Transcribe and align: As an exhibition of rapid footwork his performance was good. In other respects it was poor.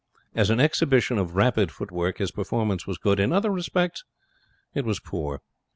As 0.33 0.49
an 0.49 0.59
exhibition 0.59 1.19
of 1.19 1.35
rapid 1.35 1.71
footwork 1.71 2.17
his 2.17 2.31
performance 2.31 2.87
was 2.87 2.97
good. 2.97 3.19
In 3.19 3.31
other 3.31 3.51
respects 3.51 4.03
it 4.73 4.83
was 4.83 4.99
poor. 4.99 5.41